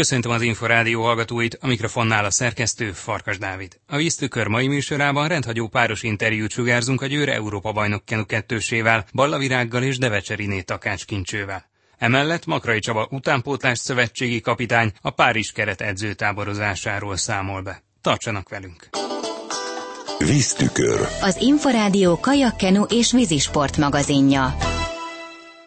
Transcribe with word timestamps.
Köszöntöm 0.00 0.30
az 0.30 0.42
Inforádió 0.42 1.02
hallgatóit, 1.02 1.58
a 1.60 1.66
mikrofonnál 1.66 2.24
a 2.24 2.30
szerkesztő 2.30 2.92
Farkas 2.92 3.38
Dávid. 3.38 3.78
A 3.86 3.96
víztükör 3.96 4.46
mai 4.46 4.68
műsorában 4.68 5.28
rendhagyó 5.28 5.68
páros 5.68 6.02
interjút 6.02 6.50
sugárzunk 6.50 7.02
a 7.02 7.06
Győre 7.06 7.32
Európa 7.34 7.72
bajnok 7.72 8.04
Kenu 8.04 8.26
kettősével, 8.26 9.04
Ballavirággal 9.14 9.82
és 9.82 9.98
Devecseriné 9.98 10.60
Takács 10.60 11.04
Kincsővel. 11.04 11.64
Emellett 11.98 12.46
Makrai 12.46 12.78
Csaba 12.78 13.08
utánpótlás 13.10 13.78
szövetségi 13.78 14.40
kapitány 14.40 14.92
a 15.00 15.10
Párizs 15.10 15.52
keret 15.52 15.80
edzőtáborozásáról 15.80 17.16
számol 17.16 17.60
be. 17.62 17.82
Tartsanak 18.00 18.48
velünk! 18.48 18.88
Víztükör. 20.18 21.08
Az 21.22 21.36
Inforádió 21.40 22.18
kajakkenu 22.20 22.82
és 22.82 23.12
vízisport 23.12 23.76
magazinja. 23.76 24.56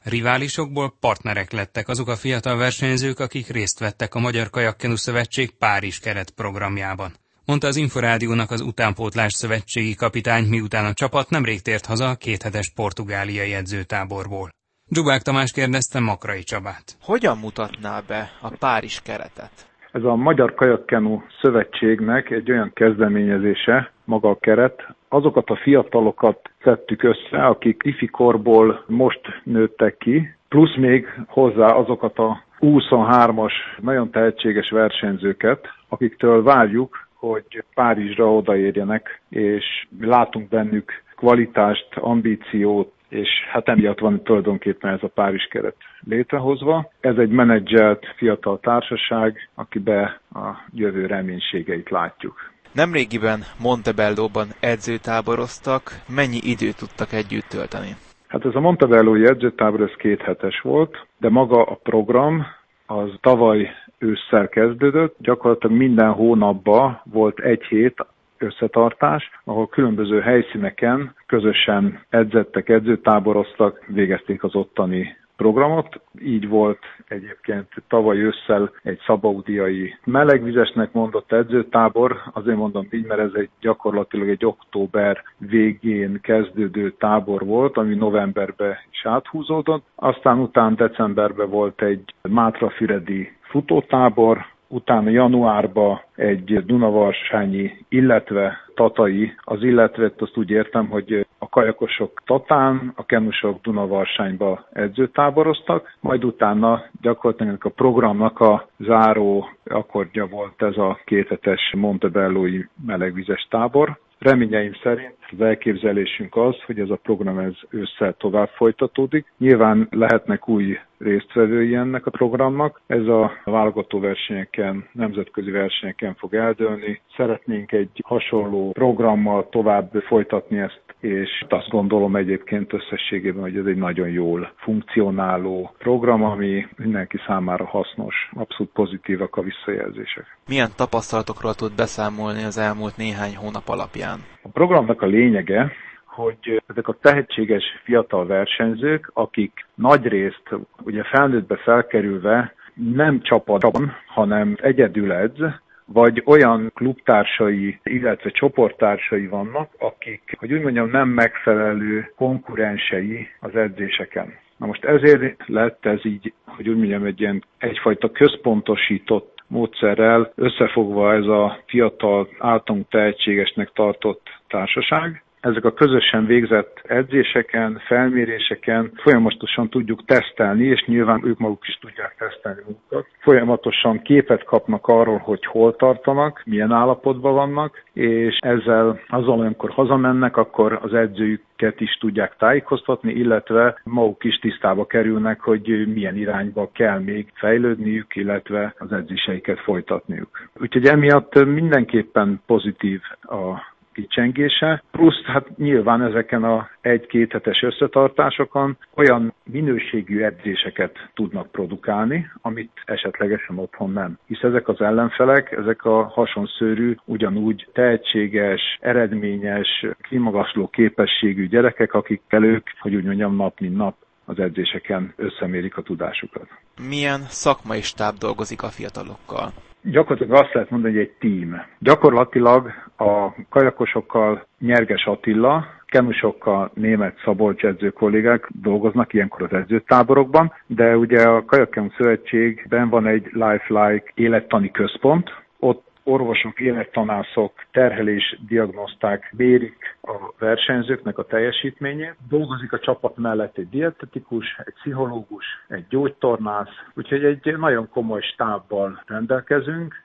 Riválisokból 0.04 0.94
partnerek 1.00 1.52
lettek 1.52 1.88
azok 1.88 2.08
a 2.08 2.16
fiatal 2.16 2.58
versenyzők, 2.58 3.20
akik 3.20 3.48
részt 3.48 3.80
vettek 3.80 4.16
a 4.16 4.20
Magyar 4.20 4.50
Kajakkenu 4.50 4.96
Szövetség 4.96 5.58
Párizs 5.58 6.00
keret 6.00 6.30
programjában. 6.30 7.12
Mondta 7.46 7.68
az 7.68 7.76
Inforádiónak 7.76 8.52
az 8.52 8.62
utánpótlás 8.62 9.34
szövetségi 9.34 9.96
kapitány, 9.96 10.46
miután 10.48 10.86
a 10.86 10.94
csapat 10.94 11.30
nemrég 11.30 11.62
tért 11.62 11.86
haza 11.86 12.10
a 12.10 12.16
kéthetes 12.16 12.72
portugáliai 12.76 13.54
edzőtáborból. 13.54 14.50
Dzsubák 14.91 15.22
Tamás 15.22 15.52
kérdezte 15.52 16.00
Makrai 16.00 16.44
Csabát. 16.44 16.98
Hogyan 17.02 17.38
mutatná 17.38 17.99
be 18.08 18.32
a 18.41 18.49
Párizs 18.60 19.02
keretet? 19.02 19.52
Ez 19.91 20.04
a 20.04 20.16
Magyar 20.16 20.54
Kajakkenu 20.54 21.22
Szövetségnek 21.41 22.30
egy 22.30 22.52
olyan 22.52 22.72
kezdeményezése, 22.74 23.91
maga 24.05 24.30
a 24.30 24.38
keret, 24.40 24.96
azokat 25.13 25.49
a 25.49 25.55
fiatalokat 25.55 26.49
szedtük 26.63 27.03
össze, 27.03 27.45
akik 27.45 27.81
ifikorból 27.85 28.84
most 28.88 29.21
nőttek 29.44 29.98
ki, 29.98 30.35
plusz 30.49 30.76
még 30.76 31.05
hozzá 31.27 31.67
azokat 31.67 32.17
a 32.20 32.44
23-as 32.59 33.52
nagyon 33.81 34.09
tehetséges 34.12 34.70
versenyzőket, 34.70 35.68
akiktől 35.90 36.44
várjuk, 36.44 37.07
hogy 37.13 37.63
Párizsra 37.73 38.34
odaérjenek, 38.34 39.21
és 39.29 39.88
látunk 39.99 40.49
bennük 40.49 40.91
kvalitást, 41.16 41.88
ambíciót, 41.95 42.91
és 43.10 43.29
hát 43.51 43.68
emiatt 43.68 43.99
van 43.99 44.23
tulajdonképpen 44.23 44.93
ez 44.93 45.04
a 45.04 45.07
Párizs 45.07 45.48
keret 45.48 45.76
létrehozva. 46.07 46.91
Ez 46.99 47.18
egy 47.18 47.29
menedzselt 47.29 48.05
fiatal 48.16 48.60
társaság, 48.60 49.49
akibe 49.55 50.20
a 50.34 50.48
jövő 50.73 51.05
reménységeit 51.05 51.90
látjuk. 51.90 52.52
Nemrégiben 52.74 53.40
Montebellóban 53.60 54.48
edzőtáboroztak, 54.60 55.84
mennyi 56.16 56.40
időt 56.43 56.77
tudtak 56.77 57.12
együtt 57.12 57.48
tölteni? 57.49 57.91
Hát 58.27 58.46
ez 58.46 58.55
a 58.55 58.60
Montebellói 58.60 59.26
edzőtábor, 59.26 59.82
ez 59.82 59.96
két 59.98 60.21
hetes 60.21 60.62
volt, 60.62 61.05
de 61.18 61.29
maga 61.29 61.63
a 61.63 61.79
program 61.84 62.46
az 62.85 63.10
tavaly 63.21 63.70
ősszel 63.98 64.47
kezdődött, 64.47 65.16
gyakorlatilag 65.19 65.78
minden 65.78 66.12
hónapban 66.12 67.01
volt 67.03 67.40
egy 67.40 67.63
hét 67.63 68.06
összetartás, 68.38 69.29
ahol 69.44 69.68
különböző 69.68 70.19
helyszíneken 70.19 71.16
közösen 71.25 72.00
edzettek, 72.09 72.69
edzőtáboroztak, 72.69 73.85
végezték 73.88 74.44
az 74.44 74.56
ottani 74.56 75.16
programot. 75.44 76.02
Így 76.22 76.47
volt 76.47 76.80
egyébként 77.08 77.68
tavaly 77.88 78.18
ősszel 78.18 78.72
egy 78.84 79.00
szabaudiai 79.06 79.94
melegvizesnek 80.03 80.91
mondott 80.91 81.31
edzőtábor. 81.31 82.18
Azért 82.34 82.58
mondom 82.58 82.88
így, 82.91 83.06
mert 83.06 83.19
ez 83.19 83.31
egy 83.34 83.50
gyakorlatilag 83.59 84.30
egy 84.30 84.46
október 84.46 85.24
végén 85.38 86.19
kezdődő 86.22 86.91
tábor 86.91 87.46
volt, 87.46 87.78
ami 87.78 87.96
novemberbe 87.96 88.85
is 88.91 89.06
áthúzódott. 89.06 89.84
Aztán 89.96 90.40
után 90.40 90.75
decemberben 90.75 91.50
volt 91.50 91.81
egy 91.81 92.13
Mátrafüredi 92.22 93.31
futótábor, 93.41 94.46
utána 94.68 95.09
januárban 95.09 96.02
egy 96.16 96.66
Dunavarsányi, 96.66 97.85
illetve 97.90 98.57
Tatai, 98.75 99.34
az 99.41 99.63
illetve 99.63 100.12
azt 100.18 100.38
úgy 100.38 100.50
értem, 100.50 100.88
hogy 100.88 101.22
a 101.44 101.47
kajakosok 101.50 102.22
Tatán, 102.25 102.94
a 102.95 103.06
kenusok 103.06 103.62
Dunavarsányba 103.62 104.66
edzőtáboroztak, 104.73 105.95
majd 106.00 106.23
utána 106.23 106.84
gyakorlatilag 107.01 107.66
a 107.66 107.69
programnak 107.69 108.40
a 108.40 108.67
záró 108.78 109.50
akkordja 109.66 110.28
volt 110.28 110.62
ez 110.62 110.78
a 110.78 111.00
kéthetes 111.06 111.73
Montebellói 111.75 112.62
melegvizes 112.85 113.47
tábor. 113.50 113.97
Reményeim 114.19 114.73
szerint 114.84 115.16
az 115.33 115.45
elképzelésünk 115.45 116.35
az, 116.35 116.55
hogy 116.66 116.79
ez 116.79 116.89
a 116.89 116.99
program 117.03 117.38
ez 117.39 117.53
ősszel 117.69 118.13
tovább 118.17 118.49
folytatódik. 118.49 119.25
Nyilván 119.38 119.88
lehetnek 119.91 120.47
új 120.49 120.77
résztvevői 120.97 121.75
ennek 121.75 122.05
a 122.05 122.11
programnak. 122.11 122.81
Ez 122.88 123.07
a 123.07 123.31
válogató 123.45 123.99
versenyeken, 123.99 124.88
nemzetközi 124.91 125.51
versenyeken 125.51 126.16
fog 126.16 126.33
eldőlni. 126.33 127.01
Szeretnénk 127.16 127.72
egy 127.72 128.01
hasonló 128.03 128.72
programmal 128.72 129.49
tovább 129.49 129.91
folytatni 130.07 130.57
ezt, 130.57 130.81
és 130.99 131.45
azt 131.49 131.69
gondolom 131.69 132.16
egyébként 132.16 132.73
összességében, 132.73 133.41
hogy 133.41 133.57
ez 133.57 133.66
egy 133.66 133.77
nagyon 133.77 134.09
jól 134.09 134.53
funkcionáló 134.55 135.73
program, 135.77 136.23
ami 136.23 136.67
mindenki 136.77 137.17
számára 137.27 137.66
hasznos. 137.66 138.29
Abszolút 138.33 138.72
pozitívak 138.72 139.35
a 139.35 139.41
visszajelzések. 139.41 140.38
Milyen 140.47 140.69
tapasztalatokról 140.75 141.53
tud 141.53 141.75
beszámolni 141.75 142.43
az 142.43 142.57
elmúlt 142.57 142.97
néhány 142.97 143.35
hónap 143.35 143.67
alapján? 143.69 144.19
A 144.41 144.49
programnak 144.49 145.01
a 145.01 145.05
lényege, 145.23 145.72
hogy 146.06 146.61
ezek 146.67 146.88
a 146.88 146.97
tehetséges 147.01 147.63
fiatal 147.84 148.25
versenyzők, 148.25 149.11
akik 149.13 149.66
nagy 149.75 150.07
részt 150.07 150.50
ugye 150.84 151.03
felnőttbe 151.03 151.56
felkerülve 151.56 152.53
nem 152.73 153.22
csapatban, 153.22 153.95
hanem 154.07 154.57
egyedül 154.61 155.11
edz, 155.11 155.39
vagy 155.85 156.23
olyan 156.25 156.72
klubtársai, 156.73 157.79
illetve 157.84 158.29
csoporttársai 158.29 159.28
vannak, 159.28 159.69
akik, 159.79 160.35
hogy 160.39 160.53
úgy 160.53 160.61
mondjam, 160.61 160.89
nem 160.89 161.09
megfelelő 161.09 162.11
konkurensei 162.16 163.28
az 163.40 163.55
edzéseken. 163.55 164.34
Na 164.57 164.66
most 164.66 164.84
ezért 164.84 165.47
lett 165.47 165.85
ez 165.85 166.05
így, 166.05 166.34
hogy 166.45 166.69
úgy 166.69 166.78
mondjam, 166.78 167.05
egy 167.05 167.22
ilyen 167.22 167.44
egyfajta 167.57 168.11
központosított 168.11 169.32
módszerrel 169.53 170.31
összefogva 170.36 171.14
ez 171.14 171.25
a 171.25 171.58
fiatal, 171.66 172.28
általunk 172.40 172.88
tehetségesnek 172.90 173.72
tartott 173.74 174.22
társaság, 174.47 175.24
ezek 175.43 175.65
a 175.65 175.73
közösen 175.73 176.25
végzett 176.25 176.81
edzéseken, 176.83 177.81
felméréseken 177.85 178.91
folyamatosan 178.95 179.69
tudjuk 179.69 180.05
tesztelni, 180.05 180.65
és 180.65 180.83
nyilván 180.85 181.25
ők 181.25 181.37
maguk 181.37 181.67
is 181.67 181.77
tudják 181.81 182.15
tesztelni 182.17 182.61
magukat. 182.65 183.07
Folyamatosan 183.19 184.01
képet 184.01 184.43
kapnak 184.43 184.87
arról, 184.87 185.17
hogy 185.17 185.45
hol 185.45 185.75
tartanak, 185.75 186.41
milyen 186.45 186.71
állapotban 186.71 187.33
vannak, 187.33 187.83
és 187.93 188.37
ezzel 188.39 188.99
azon, 189.07 189.39
amikor 189.39 189.69
hazamennek, 189.69 190.37
akkor 190.37 190.79
az 190.81 190.93
edzőjüket 190.93 191.81
is 191.81 191.97
tudják 191.99 192.35
tájékoztatni, 192.37 193.11
illetve 193.11 193.79
maguk 193.83 194.23
is 194.23 194.39
tisztába 194.39 194.85
kerülnek, 194.85 195.39
hogy 195.39 195.93
milyen 195.93 196.15
irányba 196.17 196.69
kell 196.73 196.99
még 196.99 197.31
fejlődniük, 197.33 198.15
illetve 198.15 198.73
az 198.77 198.91
edzéseiket 198.91 199.59
folytatniuk. 199.59 200.49
Úgyhogy 200.61 200.85
emiatt 200.85 201.45
mindenképpen 201.45 202.41
pozitív 202.45 203.01
a 203.21 203.71
kicsengése, 203.93 204.83
plusz 204.91 205.23
hát 205.23 205.57
nyilván 205.57 206.01
ezeken 206.01 206.43
a 206.43 206.69
egy-két 206.81 207.31
hetes 207.31 207.61
összetartásokon 207.61 208.77
olyan 208.95 209.33
minőségű 209.43 210.21
edzéseket 210.21 211.09
tudnak 211.13 211.51
produkálni, 211.51 212.31
amit 212.41 212.71
esetlegesen 212.85 213.57
otthon 213.57 213.91
nem. 213.91 214.17
Hisz 214.25 214.41
ezek 214.41 214.67
az 214.67 214.81
ellenfelek, 214.81 215.51
ezek 215.51 215.85
a 215.85 216.03
hasonszőrű, 216.03 216.95
ugyanúgy 217.05 217.67
tehetséges, 217.73 218.77
eredményes, 218.81 219.85
kimagasló 220.01 220.67
képességű 220.67 221.47
gyerekek, 221.47 221.93
akikkel 221.93 222.43
ők, 222.43 222.67
hogy 222.79 222.95
úgy 222.95 223.03
mondjam, 223.03 223.35
nap 223.35 223.59
mint 223.59 223.77
nap 223.77 223.95
az 224.25 224.39
edzéseken 224.39 225.13
összemérik 225.15 225.77
a 225.77 225.81
tudásukat. 225.81 226.47
Milyen 226.89 227.19
szakmai 227.19 227.81
stáb 227.81 228.17
dolgozik 228.17 228.63
a 228.63 228.67
fiatalokkal? 228.67 229.51
Gyakorlatilag 229.83 230.41
azt 230.43 230.53
lehet 230.53 230.69
mondani, 230.69 230.93
hogy 230.93 231.02
egy 231.02 231.13
tím. 231.19 231.61
Gyakorlatilag 231.79 232.72
a 232.97 233.29
kajakosokkal 233.49 234.46
Nyerges 234.59 235.05
Attila, 235.05 235.66
kenusokkal 235.85 236.72
német 236.73 237.19
Szabolcs 237.23 237.63
edző 237.63 237.90
kollégák 237.90 238.49
dolgoznak 238.61 239.13
ilyenkor 239.13 239.43
az 239.43 239.53
edzőtáborokban, 239.53 240.53
de 240.67 240.97
ugye 240.97 241.22
a 241.22 241.46
Kajakkenu 241.46 241.90
Szövetségben 241.97 242.90
van 242.90 243.08
egy 243.08 243.29
Lifelike 243.31 244.11
élettani 244.13 244.72
központ, 244.72 245.34
ott 245.59 245.92
orvosok, 246.03 246.59
élettanászok, 246.59 247.52
terhelés 247.72 248.40
diagnoszták 248.47 249.34
mérik 249.38 249.97
a 250.02 250.34
versenyzőknek 250.40 251.17
a 251.17 251.26
teljesítményét. 251.26 252.16
Dolgozik 252.29 252.73
a 252.73 252.79
csapat 252.79 253.17
mellett 253.17 253.58
egy 253.58 253.70
dietetikus, 253.70 254.58
egy 254.66 254.73
pszichológus, 254.73 255.46
egy 255.67 255.85
gyógytornász, 255.90 256.70
úgyhogy 256.94 257.24
egy 257.24 257.58
nagyon 257.58 257.90
komoly 257.90 258.22
stábbal 258.22 259.04
rendelkezünk. 259.06 259.96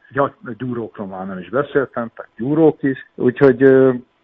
Gyúrókról 0.59 1.07
már 1.07 1.27
nem 1.27 1.39
is 1.39 1.49
beszéltem, 1.49 2.11
tehát 2.15 2.31
gyúrók 2.37 2.83
is, 2.83 3.07
úgyhogy 3.15 3.63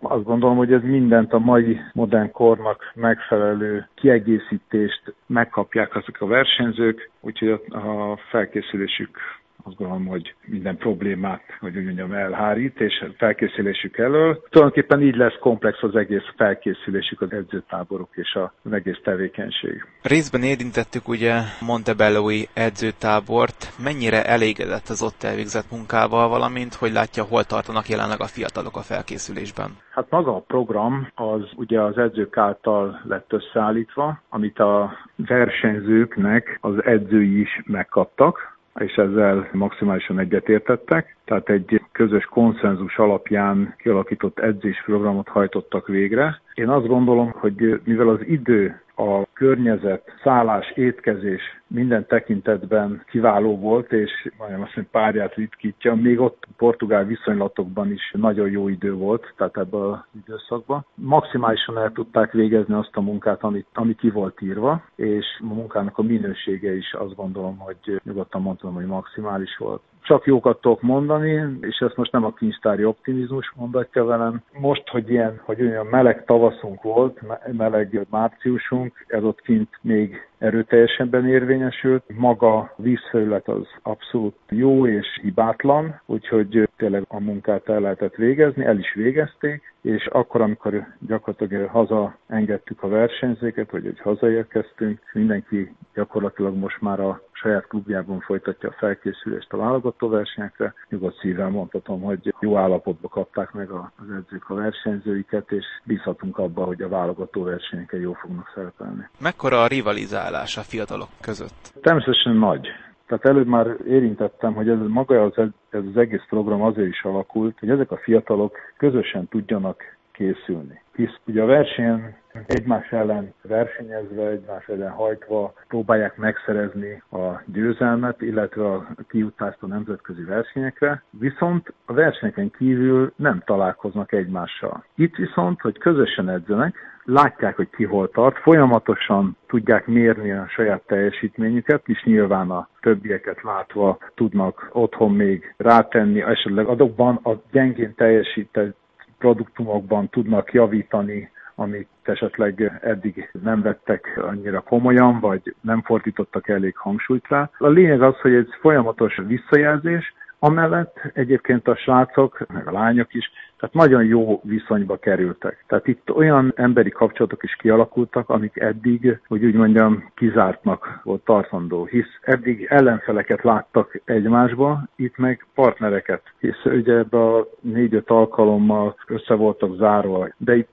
azt 0.00 0.24
gondolom, 0.24 0.56
hogy 0.56 0.72
ez 0.72 0.82
mindent 0.82 1.32
a 1.32 1.38
mai 1.38 1.80
modern 1.92 2.30
kornak 2.30 2.92
megfelelő 2.94 3.88
kiegészítést 3.94 5.14
megkapják 5.26 5.96
azok 5.96 6.20
a 6.20 6.26
versenyzők, 6.26 7.10
úgyhogy 7.20 7.50
a 7.68 8.16
felkészülésük 8.30 9.18
azt 9.66 9.76
gondolom, 9.76 10.06
hogy 10.06 10.34
minden 10.44 10.76
problémát, 10.76 11.42
hogy 11.60 11.76
úgy 11.76 11.84
mondjam, 11.84 12.12
elhárít, 12.12 12.80
és 12.80 13.04
felkészülésük 13.16 13.98
elől. 13.98 14.42
Tulajdonképpen 14.50 15.02
így 15.02 15.16
lesz 15.16 15.38
komplex 15.40 15.82
az 15.82 15.96
egész 15.96 16.28
felkészülésük, 16.36 17.20
az 17.20 17.32
edzőtáborok 17.32 18.08
és 18.12 18.38
az 18.62 18.72
egész 18.72 19.00
tevékenység. 19.02 19.86
Részben 20.02 20.42
érintettük 20.42 21.08
ugye 21.08 21.34
Montebelloi 21.60 22.48
edzőtábort. 22.54 23.72
Mennyire 23.82 24.24
elégedett 24.24 24.88
az 24.88 25.02
ott 25.02 25.22
elvégzett 25.22 25.70
munkával, 25.70 26.28
valamint 26.28 26.74
hogy 26.74 26.92
látja, 26.92 27.22
hol 27.22 27.44
tartanak 27.44 27.88
jelenleg 27.88 28.20
a 28.20 28.26
fiatalok 28.26 28.76
a 28.76 28.80
felkészülésben? 28.80 29.70
Hát 29.90 30.10
maga 30.10 30.36
a 30.36 30.44
program 30.46 31.08
az 31.14 31.42
ugye 31.56 31.80
az 31.80 31.98
edzők 31.98 32.36
által 32.36 33.00
lett 33.04 33.32
összeállítva, 33.32 34.20
amit 34.28 34.58
a 34.58 34.92
versenyzőknek 35.16 36.58
az 36.60 36.84
edzői 36.84 37.40
is 37.40 37.62
megkaptak, 37.66 38.53
és 38.80 38.94
ezzel 38.94 39.48
maximálisan 39.52 40.18
egyetértettek. 40.18 41.16
Tehát 41.24 41.48
egy 41.48 41.82
közös 41.92 42.24
konszenzus 42.24 42.98
alapján 42.98 43.74
kialakított 43.78 44.38
edzésprogramot 44.38 45.28
hajtottak 45.28 45.86
végre. 45.86 46.40
Én 46.54 46.68
azt 46.68 46.86
gondolom, 46.86 47.30
hogy 47.30 47.80
mivel 47.84 48.08
az 48.08 48.20
idő 48.26 48.84
a 48.96 49.26
környezet, 49.32 50.12
szállás, 50.22 50.70
étkezés 50.74 51.42
minden 51.66 52.06
tekintetben 52.06 53.02
kiváló 53.06 53.58
volt, 53.58 53.92
és 53.92 54.10
nagyon 54.38 54.60
azt 54.60 54.76
mondja, 54.76 55.00
párját 55.00 55.34
ritkítja. 55.34 55.94
Még 55.94 56.20
ott 56.20 56.46
portugál 56.56 57.04
viszonylatokban 57.04 57.92
is 57.92 58.12
nagyon 58.12 58.50
jó 58.50 58.68
idő 58.68 58.92
volt, 58.92 59.32
tehát 59.36 59.56
ebben 59.56 59.80
az 59.80 59.98
időszakban. 60.26 60.86
Maximálisan 60.94 61.78
el 61.78 61.92
tudták 61.92 62.32
végezni 62.32 62.74
azt 62.74 62.96
a 62.96 63.00
munkát, 63.00 63.42
amit, 63.42 63.66
ami 63.72 63.94
ki 63.94 64.10
volt 64.10 64.42
írva, 64.42 64.82
és 64.94 65.26
a 65.40 65.54
munkának 65.54 65.98
a 65.98 66.02
minősége 66.02 66.76
is 66.76 66.92
azt 66.92 67.14
gondolom, 67.14 67.58
hogy 67.58 68.00
nyugodtan 68.04 68.42
mondtam, 68.42 68.74
hogy 68.74 68.86
maximális 68.86 69.56
volt 69.56 69.82
csak 70.04 70.26
jókat 70.26 70.60
tudok 70.60 70.82
mondani, 70.82 71.58
és 71.60 71.78
ezt 71.78 71.96
most 71.96 72.12
nem 72.12 72.24
a 72.24 72.32
kincstári 72.32 72.84
optimizmus 72.84 73.52
mondatja 73.56 74.04
velem. 74.04 74.42
Most, 74.58 74.88
hogy 74.88 75.10
ilyen, 75.10 75.40
hogy 75.44 75.62
olyan 75.62 75.86
meleg 75.86 76.24
tavaszunk 76.24 76.82
volt, 76.82 77.20
meleg 77.52 78.06
márciusunk, 78.10 79.04
ez 79.06 79.22
ott 79.22 79.40
kint 79.40 79.68
még 79.80 80.28
erőteljesebben 80.38 81.28
érvényesült. 81.28 82.02
Maga 82.16 82.74
vízfelület 82.76 83.48
az 83.48 83.66
abszolút 83.82 84.36
jó 84.48 84.86
és 84.86 85.18
hibátlan, 85.22 86.00
úgyhogy 86.06 86.68
tényleg 86.76 87.04
a 87.08 87.20
munkát 87.20 87.68
el 87.68 87.80
lehetett 87.80 88.14
végezni, 88.14 88.64
el 88.64 88.78
is 88.78 88.94
végezték, 88.94 89.74
és 89.80 90.06
akkor, 90.06 90.40
amikor 90.40 90.86
gyakorlatilag 91.06 91.68
haza 91.68 92.16
engedtük 92.26 92.82
a 92.82 92.88
versenyzőket, 92.88 93.70
vagy 93.70 93.84
hogy 93.84 94.00
hazaérkeztünk, 94.00 94.98
mindenki 95.12 95.74
gyakorlatilag 95.94 96.56
most 96.56 96.80
már 96.80 97.00
a 97.00 97.20
saját 97.44 97.66
klubjában 97.66 98.20
folytatja 98.20 98.68
a 98.68 98.74
felkészülést 98.78 99.52
a 99.52 99.56
válogató 99.56 100.08
versenyekre. 100.08 100.74
Nyugodt 100.88 101.18
szívvel 101.18 101.48
mondhatom, 101.48 102.00
hogy 102.00 102.34
jó 102.40 102.56
állapotba 102.56 103.08
kapták 103.08 103.52
meg 103.52 103.70
az 103.70 104.10
edzők 104.16 104.50
a 104.50 104.54
versenyzőiket, 104.54 105.52
és 105.52 105.64
bízhatunk 105.84 106.38
abba, 106.38 106.64
hogy 106.64 106.82
a 106.82 106.88
válogató 106.88 107.42
versenyeken 107.42 108.00
jó 108.00 108.12
fognak 108.12 108.52
szerepelni. 108.54 109.08
Mekkora 109.20 109.62
a 109.62 109.66
rivalizálás 109.66 110.56
a 110.56 110.60
fiatalok 110.60 111.08
között? 111.20 111.72
Természetesen 111.82 112.36
nagy. 112.36 112.68
Tehát 113.06 113.24
előbb 113.24 113.46
már 113.46 113.76
érintettem, 113.86 114.54
hogy 114.54 114.68
ez 114.68 114.78
maga 114.88 115.22
az, 115.22 115.32
ez 115.70 115.82
az 115.92 115.96
egész 115.96 116.24
program 116.28 116.62
azért 116.62 116.88
is 116.88 117.02
alakult, 117.02 117.58
hogy 117.58 117.70
ezek 117.70 117.90
a 117.90 117.96
fiatalok 117.96 118.56
közösen 118.76 119.28
tudjanak 119.28 119.82
készülni. 120.14 120.82
Hisz 120.94 121.18
ugye 121.26 121.42
a 121.42 121.46
versenyen 121.46 122.16
egymás 122.46 122.90
ellen 122.90 123.34
versenyezve, 123.42 124.26
egymás 124.26 124.68
ellen 124.68 124.90
hajtva 124.90 125.52
próbálják 125.68 126.16
megszerezni 126.16 127.02
a 127.10 127.42
győzelmet, 127.46 128.20
illetve 128.22 128.72
a 128.72 128.86
kijutást 129.08 129.62
a 129.62 129.66
nemzetközi 129.66 130.22
versenyekre, 130.22 131.02
viszont 131.10 131.72
a 131.84 131.92
versenyeken 131.92 132.50
kívül 132.50 133.12
nem 133.16 133.42
találkoznak 133.44 134.12
egymással. 134.12 134.84
Itt 134.94 135.14
viszont, 135.14 135.60
hogy 135.60 135.78
közösen 135.78 136.28
edzenek, 136.28 136.74
látják, 137.04 137.56
hogy 137.56 137.70
ki 137.70 137.84
hol 137.84 138.10
tart, 138.10 138.38
folyamatosan 138.38 139.36
tudják 139.46 139.86
mérni 139.86 140.32
a 140.32 140.46
saját 140.48 140.82
teljesítményüket, 140.86 141.82
és 141.84 142.02
nyilván 142.04 142.50
a 142.50 142.68
többieket 142.80 143.42
látva 143.42 143.98
tudnak 144.14 144.68
otthon 144.72 145.12
még 145.12 145.54
rátenni, 145.56 146.22
esetleg 146.22 146.66
adokban 146.66 147.20
a 147.22 147.30
gyengén 147.50 147.94
teljesített 147.94 148.76
produktumokban 149.24 150.08
tudnak 150.08 150.52
javítani, 150.52 151.30
amit 151.54 151.88
esetleg 152.02 152.78
eddig 152.82 153.30
nem 153.42 153.62
vettek 153.62 154.20
annyira 154.30 154.60
komolyan, 154.60 155.20
vagy 155.20 155.54
nem 155.60 155.82
fordítottak 155.82 156.48
elég 156.48 156.76
hangsúlyt 156.76 157.28
rá. 157.28 157.50
A 157.58 157.68
lényeg 157.68 158.02
az, 158.02 158.20
hogy 158.20 158.34
egy 158.34 158.48
folyamatos 158.60 159.20
visszajelzés, 159.26 160.14
Amellett 160.38 161.00
egyébként 161.14 161.68
a 161.68 161.76
srácok, 161.76 162.46
meg 162.48 162.66
a 162.66 162.72
lányok 162.72 163.14
is, 163.14 163.30
tehát 163.64 163.88
nagyon 163.88 164.04
jó 164.04 164.40
viszonyba 164.42 164.96
kerültek. 164.96 165.64
Tehát 165.66 165.86
itt 165.86 166.10
olyan 166.10 166.52
emberi 166.56 166.90
kapcsolatok 166.90 167.42
is 167.42 167.56
kialakultak, 167.56 168.28
amik 168.28 168.56
eddig, 168.56 169.18
hogy 169.28 169.44
úgy 169.44 169.54
mondjam, 169.54 170.10
kizártnak 170.14 171.00
volt 171.02 171.24
tartandó, 171.24 171.84
hisz 171.84 172.18
eddig 172.20 172.66
ellenfeleket 172.70 173.42
láttak 173.42 174.00
egymásba, 174.04 174.82
itt 174.96 175.16
meg 175.16 175.46
partnereket, 175.54 176.22
hisz 176.38 176.64
ugye 176.64 176.92
ebbe 176.92 177.18
a 177.18 177.48
négy-öt 177.60 178.10
alkalommal 178.10 178.96
össze 179.06 179.34
voltak 179.34 179.76
zárva, 179.76 180.28
de 180.36 180.56
itt 180.56 180.70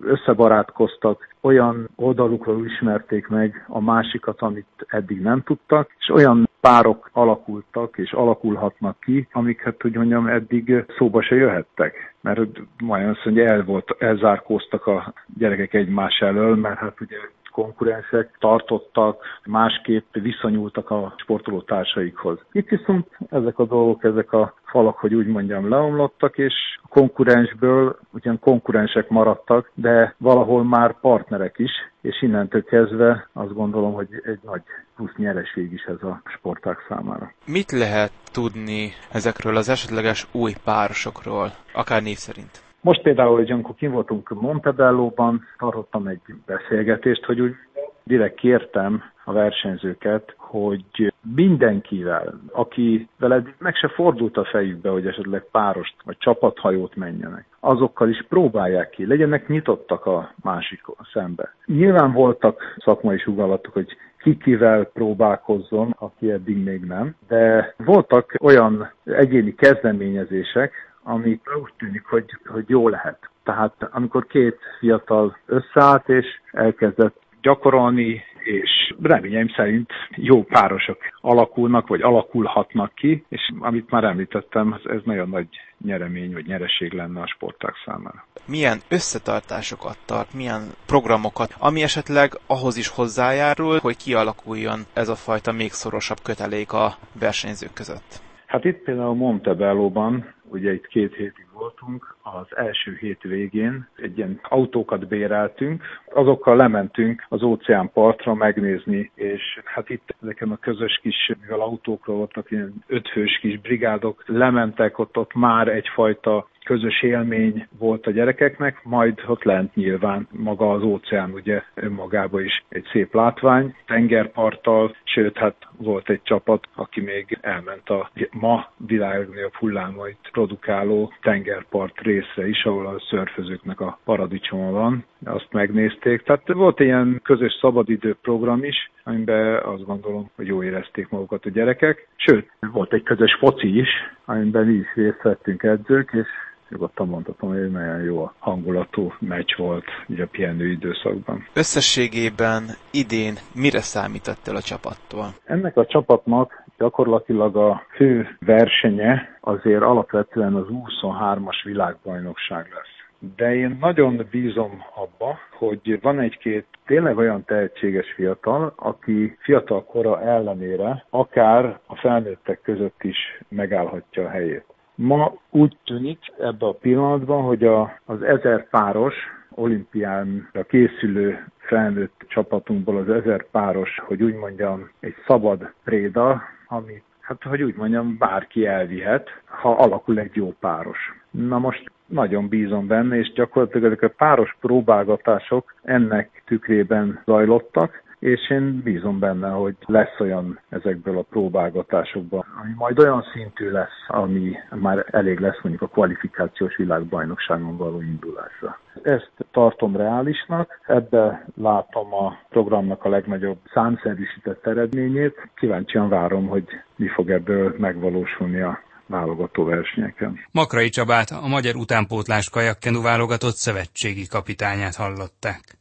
összebarátkoztak, 0.00 1.28
olyan 1.40 1.88
oldalukról 1.96 2.66
ismerték 2.66 3.28
meg 3.28 3.64
a 3.68 3.80
másikat, 3.80 4.40
amit 4.40 4.86
eddig 4.86 5.20
nem 5.20 5.42
tudtak, 5.42 5.90
és 5.98 6.08
olyan 6.08 6.48
párok 6.60 7.10
alakultak 7.12 7.98
és 7.98 8.12
alakulhatnak 8.12 9.00
ki, 9.00 9.28
amiket, 9.32 9.64
hát, 9.64 9.82
hogy 9.82 9.94
mondjam, 9.94 10.26
eddig 10.26 10.84
szóba 10.98 11.22
se 11.22 11.34
jöhettek. 11.34 12.14
Mert 12.20 12.40
majd 12.82 13.08
azt 13.08 13.24
mondja, 13.24 13.44
el 13.44 13.64
volt, 13.64 13.94
elzárkóztak 13.98 14.86
a 14.86 15.12
gyerekek 15.38 15.74
egymás 15.74 16.18
elől, 16.18 16.56
mert 16.56 16.78
hát 16.78 17.00
ugye 17.00 17.16
konkurensek 17.50 18.36
tartottak, 18.38 19.24
másképp 19.44 20.04
viszonyultak 20.12 20.90
a 20.90 21.14
sportoló 21.16 21.60
társaikhoz. 21.60 22.38
Itt 22.52 22.68
viszont 22.68 23.06
ezek 23.30 23.58
a 23.58 23.64
dolgok, 23.64 24.04
ezek 24.04 24.32
a 24.32 24.54
falak, 24.64 24.98
hogy 24.98 25.14
úgy 25.14 25.26
mondjam, 25.26 25.68
leomlottak, 25.68 26.38
és 26.38 26.54
a 26.82 26.88
konkurensből 26.88 27.98
ugyan 28.12 28.38
konkurensek 28.38 29.08
maradtak, 29.08 29.70
de 29.74 30.14
valahol 30.18 30.64
már 30.64 31.00
partnerek 31.00 31.58
is, 31.58 31.70
és 32.00 32.22
innentől 32.22 32.64
kezdve 32.64 33.28
azt 33.32 33.54
gondolom, 33.54 33.92
hogy 33.92 34.08
egy 34.24 34.38
nagy 34.42 34.62
plusz 34.96 35.16
nyereség 35.16 35.72
is 35.72 35.82
ez 35.82 36.02
a 36.02 36.22
sporták 36.24 36.86
számára. 36.88 37.32
Mit 37.46 37.70
lehet 37.70 38.12
tudni 38.32 38.92
ezekről 39.12 39.56
az 39.56 39.68
esetleges 39.68 40.26
új 40.32 40.52
párosokról, 40.64 41.52
akár 41.72 42.02
név 42.02 42.16
szerint? 42.16 42.69
Most 42.80 43.02
például, 43.02 43.36
hogy 43.36 43.50
amikor 43.50 43.74
kim 43.74 43.90
voltunk 43.90 44.28
Montebellóban, 44.28 45.44
tartottam 45.58 46.06
egy 46.06 46.20
beszélgetést, 46.46 47.24
hogy 47.24 47.40
úgy 47.40 47.54
direkt 48.02 48.34
kértem 48.34 49.02
a 49.24 49.32
versenyzőket, 49.32 50.34
hogy 50.36 51.12
mindenkivel, 51.34 52.40
aki 52.52 53.08
veled 53.18 53.54
meg 53.58 53.74
se 53.74 53.88
fordult 53.88 54.36
a 54.36 54.44
fejükbe, 54.44 54.88
hogy 54.88 55.06
esetleg 55.06 55.44
párost 55.50 55.94
vagy 56.04 56.16
csapathajót 56.18 56.96
menjenek, 56.96 57.44
azokkal 57.60 58.08
is 58.08 58.24
próbálják 58.28 58.90
ki, 58.90 59.06
legyenek 59.06 59.48
nyitottak 59.48 60.06
a 60.06 60.32
másik 60.42 60.80
szembe. 61.12 61.54
Nyilván 61.66 62.12
voltak 62.12 62.76
szakmai 62.84 63.18
sugallatok, 63.18 63.72
hogy 63.72 63.96
kikivel 64.22 64.84
próbálkozzon, 64.84 65.94
aki 65.98 66.30
eddig 66.30 66.64
még 66.64 66.84
nem, 66.84 67.14
de 67.28 67.74
voltak 67.76 68.34
olyan 68.40 68.90
egyéni 69.04 69.54
kezdeményezések, 69.54 70.89
ami 71.02 71.40
úgy 71.62 71.72
tűnik, 71.76 72.04
hogy, 72.04 72.36
hogy 72.46 72.64
jó 72.68 72.88
lehet. 72.88 73.28
Tehát 73.42 73.88
amikor 73.90 74.26
két 74.26 74.58
fiatal 74.78 75.36
összeállt 75.46 76.08
és 76.08 76.26
elkezdett 76.52 77.20
gyakorolni, 77.40 78.22
és 78.44 78.94
reményeim 79.02 79.48
szerint 79.56 79.90
jó 80.10 80.42
párosok 80.42 80.98
alakulnak, 81.20 81.86
vagy 81.86 82.02
alakulhatnak 82.02 82.94
ki, 82.94 83.24
és 83.28 83.52
amit 83.58 83.90
már 83.90 84.04
említettem, 84.04 84.80
ez 84.84 85.00
nagyon 85.04 85.28
nagy 85.28 85.46
nyeremény, 85.84 86.32
vagy 86.32 86.46
nyereség 86.46 86.92
lenne 86.92 87.20
a 87.20 87.26
sporták 87.26 87.74
számára. 87.84 88.26
Milyen 88.46 88.78
összetartásokat 88.88 89.98
tart, 90.04 90.34
milyen 90.34 90.62
programokat, 90.86 91.54
ami 91.58 91.82
esetleg 91.82 92.32
ahhoz 92.46 92.76
is 92.76 92.88
hozzájárul, 92.88 93.78
hogy 93.78 93.96
kialakuljon 93.96 94.80
ez 94.92 95.08
a 95.08 95.14
fajta 95.14 95.52
még 95.52 95.70
szorosabb 95.70 96.18
kötelék 96.22 96.72
a 96.72 96.94
versenyzők 97.20 97.72
között? 97.72 98.29
Hát 98.50 98.64
itt 98.64 98.82
például 98.82 99.14
Montebellóban 99.14 100.34
ugye 100.48 100.72
itt 100.72 100.86
két 100.86 101.14
hétig 101.14 101.46
voltunk, 101.52 102.16
az 102.22 102.56
első 102.56 102.96
hét 103.00 103.22
végén 103.22 103.88
egy 103.96 104.18
ilyen 104.18 104.40
autókat 104.42 105.08
béreltünk, 105.08 105.82
azokkal 106.12 106.56
lementünk 106.56 107.26
az 107.28 107.42
óceánpartra 107.42 108.34
megnézni, 108.34 109.10
és 109.14 109.60
hát 109.64 109.88
itt 109.88 110.14
ezeken 110.22 110.50
a 110.50 110.56
közös 110.56 110.98
kis, 111.02 111.32
mivel 111.40 111.60
autókról 111.60 112.16
voltak 112.16 112.50
ilyen 112.50 112.84
ötfős 112.86 113.38
kis 113.38 113.60
brigádok, 113.60 114.22
lementek 114.26 114.98
ott, 114.98 115.16
ott 115.16 115.34
már 115.34 115.68
egyfajta 115.68 116.48
közös 116.64 117.02
élmény 117.02 117.66
volt 117.78 118.06
a 118.06 118.10
gyerekeknek, 118.10 118.84
majd 118.84 119.22
ott 119.26 119.42
lent 119.42 119.74
nyilván 119.74 120.28
maga 120.30 120.70
az 120.70 120.82
óceán 120.82 121.30
ugye 121.32 121.62
önmagában 121.74 122.44
is 122.44 122.64
egy 122.68 122.84
szép 122.92 123.14
látvány, 123.14 123.74
tengerparttal, 123.86 124.96
sőt 125.04 125.38
hát 125.38 125.56
volt 125.76 126.10
egy 126.10 126.22
csapat, 126.22 126.66
aki 126.74 127.00
még 127.00 127.38
elment 127.40 127.88
a 127.88 128.10
ma 128.30 128.70
világnagyobb 128.86 129.54
hullámait 129.54 130.28
produkáló 130.32 131.12
tengerpart 131.22 132.00
részre 132.00 132.48
is, 132.48 132.64
ahol 132.64 132.86
a 132.86 133.02
szörfözőknek 133.10 133.80
a 133.80 133.98
paradicsoma 134.04 134.70
van, 134.70 135.04
azt 135.24 135.48
megnézték. 135.50 136.22
Tehát 136.22 136.52
volt 136.52 136.80
ilyen 136.80 137.20
közös 137.24 137.58
szabadidő 137.60 138.16
program 138.22 138.64
is, 138.64 138.90
amiben 139.04 139.62
azt 139.62 139.84
gondolom, 139.84 140.30
hogy 140.36 140.46
jó 140.46 140.62
érezték 140.62 141.08
magukat 141.08 141.44
a 141.44 141.50
gyerekek. 141.50 142.08
Sőt, 142.16 142.50
volt 142.72 142.92
egy 142.92 143.02
közös 143.02 143.34
foci 143.34 143.78
is, 143.78 143.88
amiben 144.24 144.66
mi 144.66 144.72
is 144.72 144.94
részt 144.94 145.22
vettünk 145.22 145.62
edzők, 145.62 146.10
és 146.12 146.26
nyugodtan 146.70 147.08
mondhatom, 147.08 147.48
hogy 147.50 147.70
nagyon 147.70 148.02
jó 148.02 148.30
hangulatú 148.38 149.12
meccs 149.18 149.56
volt 149.56 149.84
ugye 150.08 150.22
a 150.22 150.28
pihenő 150.30 150.70
időszakban. 150.70 151.46
Összességében 151.52 152.62
idén 152.92 153.34
mire 153.54 153.80
számított 153.80 154.46
el 154.48 154.56
a 154.56 154.60
csapattól? 154.60 155.26
Ennek 155.44 155.76
a 155.76 155.86
csapatnak 155.86 156.64
gyakorlatilag 156.78 157.56
a 157.56 157.82
fő 157.94 158.36
versenye 158.40 159.38
azért 159.40 159.82
alapvetően 159.82 160.54
az 160.54 160.66
23-as 160.70 161.60
világbajnokság 161.64 162.66
lesz 162.74 162.98
de 163.36 163.54
én 163.54 163.76
nagyon 163.80 164.26
bízom 164.30 164.82
abba, 164.94 165.38
hogy 165.50 166.00
van 166.00 166.20
egy-két 166.20 166.66
tényleg 166.86 167.16
olyan 167.16 167.44
tehetséges 167.44 168.12
fiatal, 168.12 168.72
aki 168.76 169.36
fiatal 169.40 169.84
kora 169.84 170.20
ellenére 170.22 171.04
akár 171.10 171.78
a 171.86 171.96
felnőttek 171.96 172.60
között 172.62 173.02
is 173.02 173.16
megállhatja 173.48 174.24
a 174.24 174.28
helyét. 174.28 174.64
Ma 175.02 175.34
úgy 175.50 175.76
tűnik 175.84 176.18
ebben 176.38 176.68
a 176.68 176.72
pillanatban, 176.72 177.42
hogy 177.42 177.64
a, 177.64 178.00
az 178.04 178.22
ezer 178.22 178.68
páros 178.68 179.14
olimpiánra 179.50 180.62
készülő 180.68 181.46
felnőtt 181.58 182.24
csapatunkból 182.28 182.96
az 182.96 183.08
ezer 183.08 183.46
páros, 183.50 183.98
hogy 184.06 184.22
úgy 184.22 184.34
mondjam, 184.34 184.90
egy 185.00 185.14
szabad 185.26 185.72
préda, 185.84 186.42
amit 186.66 187.02
hát 187.20 187.42
hogy 187.42 187.62
úgy 187.62 187.74
mondjam, 187.76 188.16
bárki 188.18 188.66
elvihet, 188.66 189.28
ha 189.44 189.70
alakul 189.70 190.18
egy 190.18 190.34
jó 190.34 190.54
páros. 190.60 190.98
Na 191.30 191.58
most 191.58 191.90
nagyon 192.06 192.48
bízom 192.48 192.86
benne, 192.86 193.16
és 193.16 193.32
gyakorlatilag 193.32 193.84
ezek 193.84 194.02
a 194.02 194.14
páros 194.16 194.56
próbálgatások 194.60 195.74
ennek 195.82 196.42
tükrében 196.46 197.22
zajlottak, 197.24 198.02
és 198.20 198.50
én 198.50 198.80
bízom 198.82 199.18
benne, 199.18 199.48
hogy 199.48 199.76
lesz 199.80 200.20
olyan 200.20 200.60
ezekből 200.68 201.18
a 201.18 201.22
próbálgatásokban, 201.30 202.44
ami 202.62 202.72
majd 202.76 202.98
olyan 202.98 203.24
szintű 203.32 203.70
lesz, 203.70 204.04
ami 204.08 204.56
már 204.70 205.06
elég 205.10 205.38
lesz 205.38 205.58
mondjuk 205.62 205.82
a 205.82 205.92
kvalifikációs 205.92 206.76
világbajnokságon 206.76 207.76
való 207.76 208.00
indulásra. 208.00 208.78
Ezt 209.02 209.32
tartom 209.50 209.96
reálisnak, 209.96 210.80
ebbe 210.86 211.46
látom 211.54 212.14
a 212.14 212.38
programnak 212.48 213.04
a 213.04 213.08
legnagyobb 213.08 213.58
számszerűsített 213.72 214.66
eredményét. 214.66 215.50
Kíváncsian 215.54 216.08
várom, 216.08 216.46
hogy 216.46 216.64
mi 216.96 217.08
fog 217.08 217.30
ebből 217.30 217.74
megvalósulni 217.78 218.60
a 218.60 218.80
válogató 219.06 219.64
versenyeken. 219.64 220.38
Makrai 220.50 220.88
Csabát, 220.88 221.30
a 221.30 221.46
magyar 221.46 221.76
utánpótlás 221.76 222.50
kajakkenu 222.50 223.02
válogatott 223.02 223.54
szövetségi 223.54 224.26
kapitányát 224.26 224.94
hallották. 224.94 225.78